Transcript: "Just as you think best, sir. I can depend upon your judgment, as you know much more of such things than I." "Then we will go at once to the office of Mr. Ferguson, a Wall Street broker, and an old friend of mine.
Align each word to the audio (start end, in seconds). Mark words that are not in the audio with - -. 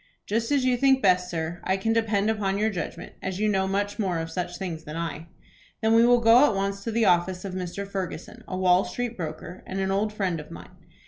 "Just 0.25 0.51
as 0.51 0.65
you 0.65 0.77
think 0.77 1.03
best, 1.03 1.29
sir. 1.29 1.59
I 1.63 1.77
can 1.77 1.93
depend 1.93 2.31
upon 2.31 2.57
your 2.57 2.71
judgment, 2.71 3.13
as 3.21 3.37
you 3.37 3.47
know 3.47 3.67
much 3.67 3.99
more 3.99 4.17
of 4.17 4.31
such 4.31 4.57
things 4.57 4.83
than 4.83 4.97
I." 4.97 5.27
"Then 5.81 5.93
we 5.93 6.03
will 6.07 6.21
go 6.21 6.43
at 6.43 6.55
once 6.55 6.83
to 6.85 6.91
the 6.91 7.05
office 7.05 7.45
of 7.45 7.53
Mr. 7.53 7.87
Ferguson, 7.87 8.43
a 8.47 8.57
Wall 8.57 8.83
Street 8.83 9.15
broker, 9.15 9.61
and 9.67 9.79
an 9.79 9.91
old 9.91 10.11
friend 10.11 10.39
of 10.39 10.49
mine. 10.49 10.71